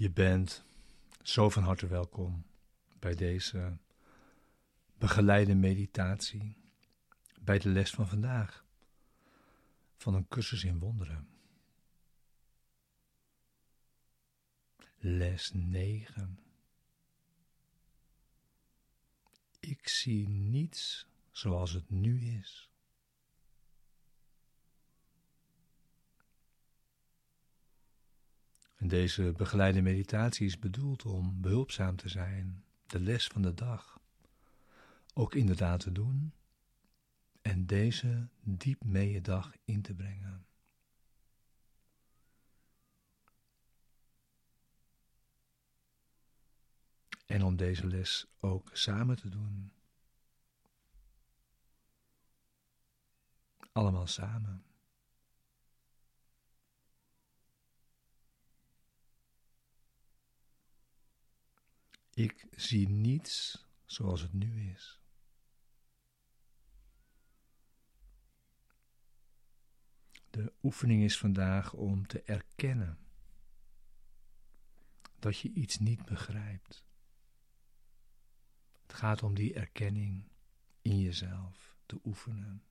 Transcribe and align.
Je 0.00 0.10
bent 0.10 0.64
zo 1.22 1.50
van 1.50 1.62
harte 1.62 1.86
welkom 1.86 2.44
bij 2.98 3.14
deze 3.14 3.78
begeleide 4.98 5.54
meditatie, 5.54 6.56
bij 7.40 7.58
de 7.58 7.68
les 7.68 7.90
van 7.90 8.08
vandaag 8.08 8.64
van 9.96 10.14
een 10.14 10.28
cursus 10.28 10.64
in 10.64 10.78
wonderen. 10.78 11.28
Les 14.98 15.50
9. 15.52 16.38
Ik 19.60 19.88
zie 19.88 20.28
niets 20.28 21.06
zoals 21.30 21.72
het 21.72 21.90
nu 21.90 22.20
is. 22.20 22.69
En 28.80 28.88
deze 28.88 29.32
begeleide 29.36 29.82
meditatie 29.82 30.46
is 30.46 30.58
bedoeld 30.58 31.04
om 31.04 31.40
behulpzaam 31.40 31.96
te 31.96 32.08
zijn, 32.08 32.64
de 32.86 33.00
les 33.00 33.26
van 33.26 33.42
de 33.42 33.54
dag 33.54 34.00
ook 35.14 35.34
inderdaad 35.34 35.80
te 35.80 35.92
doen 35.92 36.32
en 37.42 37.66
deze 37.66 38.28
diep 38.40 38.84
mee 38.84 39.10
je 39.10 39.20
dag 39.20 39.52
in 39.64 39.82
te 39.82 39.94
brengen. 39.94 40.46
En 47.26 47.42
om 47.42 47.56
deze 47.56 47.86
les 47.86 48.26
ook 48.38 48.70
samen 48.72 49.16
te 49.16 49.28
doen. 49.28 49.72
Allemaal 53.72 54.06
samen. 54.06 54.69
Ik 62.20 62.46
zie 62.50 62.88
niets 62.88 63.66
zoals 63.84 64.20
het 64.20 64.32
nu 64.32 64.70
is. 64.70 65.00
De 70.30 70.52
oefening 70.62 71.02
is 71.02 71.18
vandaag 71.18 71.72
om 71.72 72.06
te 72.06 72.22
erkennen 72.22 72.98
dat 75.18 75.38
je 75.38 75.52
iets 75.52 75.78
niet 75.78 76.04
begrijpt. 76.04 76.84
Het 78.82 78.92
gaat 78.92 79.22
om 79.22 79.34
die 79.34 79.54
erkenning 79.54 80.30
in 80.82 81.00
jezelf 81.00 81.76
te 81.86 82.00
oefenen. 82.04 82.62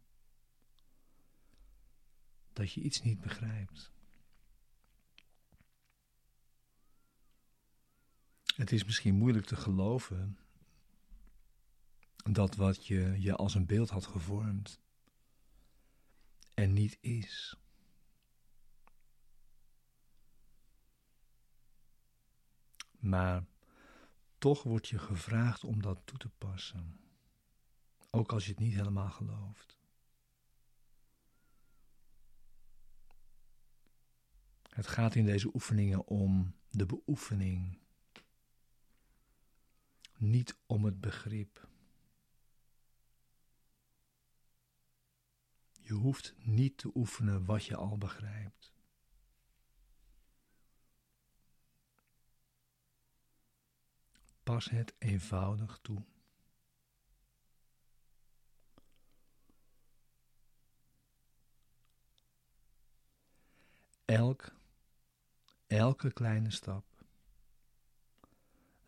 Dat 2.54 2.72
je 2.72 2.82
iets 2.82 3.02
niet 3.02 3.22
begrijpt. 3.22 3.92
Het 8.60 8.72
is 8.72 8.84
misschien 8.86 9.16
moeilijk 9.16 9.46
te 9.46 9.56
geloven 9.56 10.38
dat 12.16 12.56
wat 12.56 12.88
je 12.88 13.16
je 13.20 13.36
als 13.36 13.56
een 13.56 13.66
beeld 13.66 13.90
had 13.90 14.06
gevormd 14.06 14.82
er 16.54 16.68
niet 16.68 16.98
is. 17.02 17.56
Maar 23.00 23.46
toch 24.38 24.64
wordt 24.64 24.88
je 24.88 25.00
gevraagd 25.00 25.64
om 25.64 25.82
dat 25.82 26.02
toe 26.06 26.18
te 26.18 26.30
passen, 26.30 27.00
ook 28.10 28.32
als 28.32 28.46
je 28.46 28.52
het 28.52 28.60
niet 28.60 28.74
helemaal 28.74 29.10
gelooft. 29.10 29.78
Het 34.70 34.88
gaat 34.88 35.16
in 35.16 35.26
deze 35.26 35.54
oefeningen 35.54 36.08
om 36.08 36.56
de 36.70 36.86
beoefening, 36.86 37.80
niet 40.20 40.58
om 40.66 40.86
het 40.86 41.02
begrip. 41.02 41.68
Je 45.82 45.94
hoeft 45.94 46.34
niet 46.38 46.78
te 46.78 46.92
oefenen 46.96 47.46
wat 47.46 47.66
je 47.66 47.76
al 47.76 47.98
begrijpt. 47.98 48.74
Pas 54.44 54.70
het 54.70 54.96
eenvoudig 54.98 55.80
toe. 55.82 56.04
Elk, 64.06 64.56
elke 65.68 66.12
kleine 66.12 66.52
stap 66.52 66.89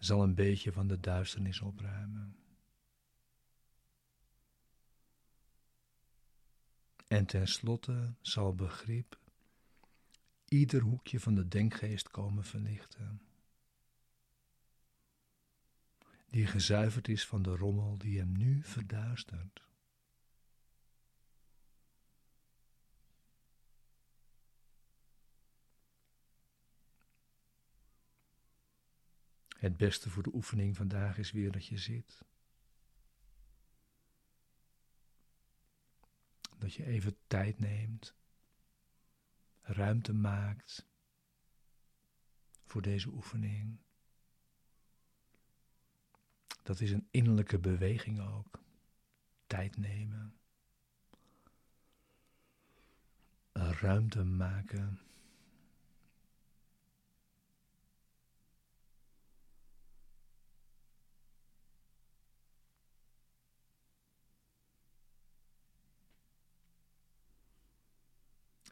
zal 0.03 0.23
een 0.23 0.35
beetje 0.35 0.71
van 0.71 0.87
de 0.87 0.99
duisternis 0.99 1.61
opruimen. 1.61 2.35
En 7.07 7.25
tenslotte 7.25 8.15
zal 8.21 8.55
begrip 8.55 9.19
ieder 10.45 10.81
hoekje 10.81 11.19
van 11.19 11.35
de 11.35 11.47
denkgeest 11.47 12.09
komen 12.09 12.43
verlichten. 12.43 13.21
Die 16.29 16.47
gezuiverd 16.47 17.07
is 17.07 17.27
van 17.27 17.41
de 17.41 17.55
rommel 17.55 17.97
die 17.97 18.19
hem 18.19 18.37
nu 18.37 18.63
verduistert. 18.63 19.61
Het 29.61 29.77
beste 29.77 30.09
voor 30.09 30.23
de 30.23 30.33
oefening 30.33 30.75
vandaag 30.75 31.17
is 31.17 31.31
weer 31.31 31.51
dat 31.51 31.65
je 31.65 31.77
zit. 31.77 32.25
Dat 36.57 36.73
je 36.73 36.85
even 36.85 37.17
tijd 37.27 37.59
neemt, 37.59 38.15
ruimte 39.61 40.13
maakt 40.13 40.87
voor 42.65 42.81
deze 42.81 43.09
oefening. 43.09 43.77
Dat 46.63 46.79
is 46.79 46.91
een 46.91 47.07
innerlijke 47.11 47.59
beweging 47.59 48.21
ook. 48.21 48.63
Tijd 49.47 49.77
nemen. 49.77 50.39
Ruimte 53.53 54.23
maken. 54.23 55.10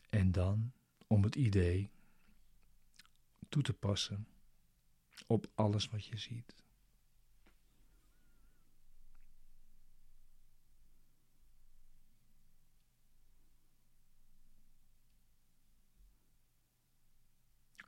En 0.10 0.32
dan 0.32 0.72
om 1.08 1.24
het 1.24 1.36
idee 1.36 1.92
toe 3.50 3.64
te 3.64 3.74
passen 3.74 4.28
op 5.28 5.52
alles 5.56 5.90
wat 5.90 6.06
je 6.06 6.18
ziet. 6.18 6.64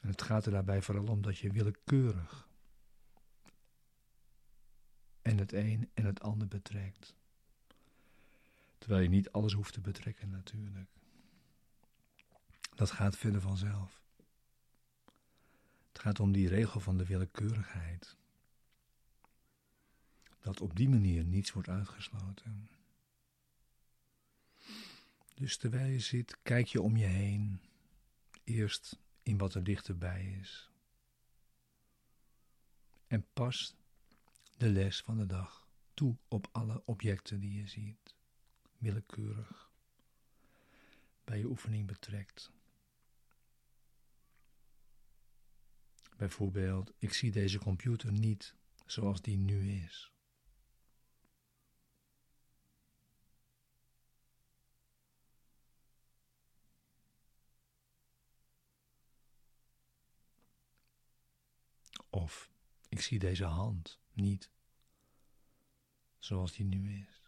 En 0.01 0.07
het 0.09 0.21
gaat 0.21 0.45
er 0.45 0.51
daarbij 0.51 0.81
vooral 0.81 1.07
om 1.07 1.21
dat 1.21 1.37
je 1.37 1.51
willekeurig 1.51 2.49
en 5.21 5.37
het 5.37 5.53
een 5.53 5.89
en 5.93 6.05
het 6.05 6.21
ander 6.21 6.47
betrekt. 6.47 7.15
Terwijl 8.77 9.01
je 9.01 9.09
niet 9.09 9.31
alles 9.31 9.53
hoeft 9.53 9.73
te 9.73 9.81
betrekken 9.81 10.29
natuurlijk. 10.29 11.00
Dat 12.81 12.91
gaat 12.91 13.17
verder 13.17 13.41
vanzelf. 13.41 14.01
Het 15.87 15.99
gaat 15.99 16.19
om 16.19 16.31
die 16.31 16.47
regel 16.47 16.79
van 16.79 16.97
de 16.97 17.05
willekeurigheid. 17.05 18.17
Dat 20.39 20.61
op 20.61 20.75
die 20.75 20.89
manier 20.89 21.23
niets 21.23 21.51
wordt 21.51 21.69
uitgesloten. 21.69 22.69
Dus 25.35 25.57
terwijl 25.57 25.91
je 25.91 25.99
zit, 25.99 26.37
kijk 26.43 26.67
je 26.67 26.81
om 26.81 26.97
je 26.97 27.05
heen. 27.05 27.61
Eerst 28.43 28.99
in 29.23 29.37
wat 29.37 29.53
er 29.53 29.63
dichterbij 29.63 30.37
is. 30.39 30.69
En 33.07 33.25
pas 33.33 33.75
de 34.57 34.69
les 34.69 35.01
van 35.01 35.17
de 35.17 35.25
dag 35.25 35.67
toe 35.93 36.17
op 36.27 36.47
alle 36.51 36.81
objecten 36.85 37.39
die 37.39 37.53
je 37.61 37.67
ziet. 37.67 38.15
Willekeurig. 38.77 39.71
Bij 41.23 41.37
je 41.37 41.45
oefening 41.45 41.87
betrekt. 41.87 42.51
Bijvoorbeeld, 46.21 46.93
ik 46.97 47.13
zie 47.13 47.31
deze 47.31 47.59
computer 47.59 48.11
niet 48.11 48.55
zoals 48.85 49.21
die 49.21 49.37
nu 49.37 49.71
is. 49.83 50.11
Of 62.09 62.51
ik 62.89 63.01
zie 63.01 63.19
deze 63.19 63.45
hand 63.45 63.99
niet 64.13 64.51
zoals 66.19 66.51
die 66.51 66.65
nu 66.65 67.05
is. 67.09 67.20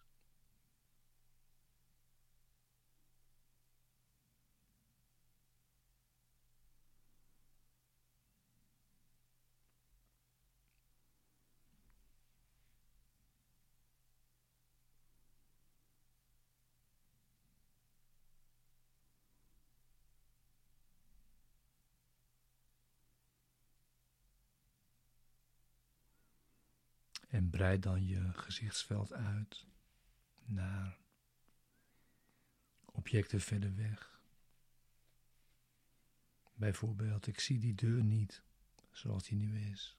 En 27.33 27.50
breid 27.50 27.83
dan 27.83 28.06
je 28.06 28.33
gezichtsveld 28.33 29.13
uit 29.13 29.65
naar 30.45 30.97
objecten 32.85 33.41
verder 33.41 33.75
weg. 33.75 34.19
Bijvoorbeeld, 36.53 37.27
ik 37.27 37.39
zie 37.39 37.59
die 37.59 37.75
deur 37.75 38.03
niet 38.03 38.44
zoals 38.91 39.24
die 39.24 39.38
nu 39.38 39.59
is. 39.71 39.97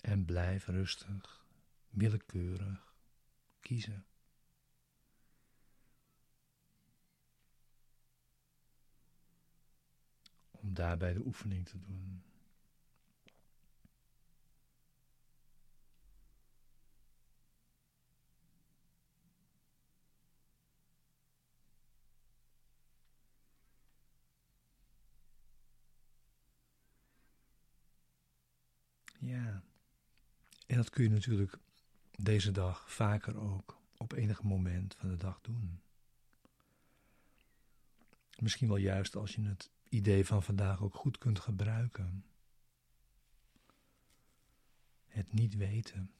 En 0.00 0.24
blijf 0.24 0.66
rustig, 0.66 1.46
willekeurig 1.88 2.94
kiezen. 3.60 4.06
Om 10.64 10.74
daarbij 10.74 11.12
de 11.12 11.24
oefening 11.24 11.66
te 11.66 11.78
doen. 11.78 12.22
Ja, 29.18 29.62
en 30.66 30.76
dat 30.76 30.90
kun 30.90 31.04
je 31.04 31.10
natuurlijk 31.10 31.58
deze 32.16 32.50
dag 32.50 32.92
vaker 32.92 33.36
ook 33.36 33.78
op 33.96 34.12
enig 34.12 34.42
moment 34.42 34.94
van 34.94 35.08
de 35.08 35.16
dag 35.16 35.40
doen. 35.40 35.80
Misschien 38.38 38.68
wel 38.68 38.76
juist 38.76 39.16
als 39.16 39.34
je 39.34 39.42
het 39.42 39.70
idee 39.94 40.26
van 40.26 40.42
vandaag 40.42 40.82
ook 40.82 40.94
goed 40.94 41.18
kunt 41.18 41.40
gebruiken. 41.40 42.24
Het 45.06 45.32
niet 45.32 45.56
weten. 45.56 46.14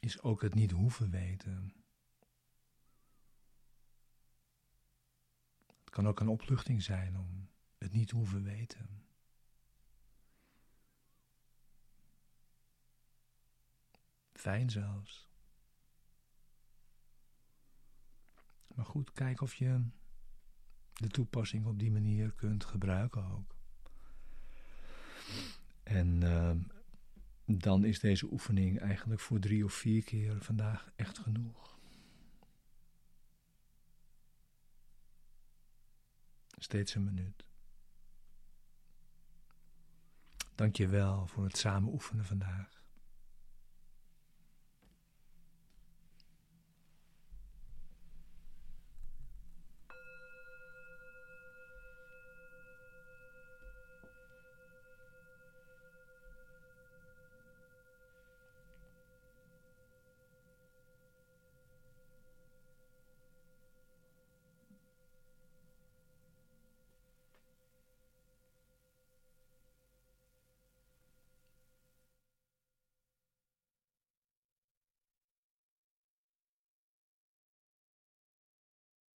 Is 0.00 0.20
ook 0.20 0.42
het 0.42 0.54
niet 0.54 0.70
hoeven 0.70 1.10
weten. 1.10 1.74
Het 5.66 5.90
kan 5.90 6.08
ook 6.08 6.20
een 6.20 6.28
opluchting 6.28 6.82
zijn 6.82 7.18
om 7.18 7.48
het 7.78 7.92
niet 7.92 8.10
hoeven 8.10 8.42
weten. 8.42 9.06
Fijn 14.32 14.70
zelfs. 14.70 15.31
Maar 18.82 18.90
goed, 18.90 19.12
kijk 19.12 19.40
of 19.40 19.54
je 19.54 19.84
de 20.92 21.08
toepassing 21.08 21.66
op 21.66 21.78
die 21.78 21.90
manier 21.90 22.32
kunt 22.32 22.64
gebruiken 22.64 23.24
ook. 23.24 23.56
En 25.82 26.20
uh, 26.22 26.54
dan 27.44 27.84
is 27.84 28.00
deze 28.00 28.32
oefening 28.32 28.80
eigenlijk 28.80 29.20
voor 29.20 29.38
drie 29.38 29.64
of 29.64 29.72
vier 29.72 30.04
keer 30.04 30.42
vandaag 30.42 30.92
echt 30.96 31.18
genoeg. 31.18 31.78
Steeds 36.58 36.94
een 36.94 37.04
minuut. 37.04 37.46
Dank 40.54 40.76
je 40.76 40.88
wel 40.88 41.26
voor 41.26 41.44
het 41.44 41.56
samen 41.56 41.92
oefenen 41.92 42.24
vandaag. 42.24 42.81